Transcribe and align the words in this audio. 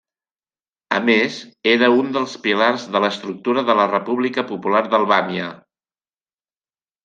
A 0.95 0.97
més, 1.09 1.37
era 1.73 1.89
un 1.97 2.09
dels 2.15 2.33
pilars 2.47 2.87
de 2.97 3.03
l'estructura 3.05 3.67
de 3.69 3.77
la 3.83 3.87
República 3.95 4.47
Popular 4.55 4.85
d'Albània. 4.91 5.55